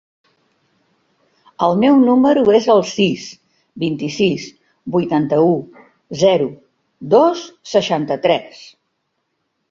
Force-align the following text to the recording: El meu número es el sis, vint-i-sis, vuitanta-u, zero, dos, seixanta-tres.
El 1.65 1.75
meu 1.81 1.97
número 2.05 2.45
es 2.59 2.69
el 2.75 2.79
sis, 2.91 3.25
vint-i-sis, 3.83 4.47
vuitanta-u, 4.95 5.51
zero, 6.23 6.47
dos, 7.15 7.45
seixanta-tres. 7.75 8.65